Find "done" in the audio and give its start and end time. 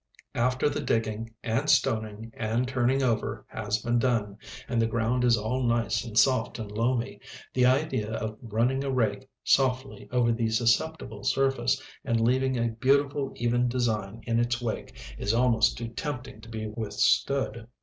3.99-4.39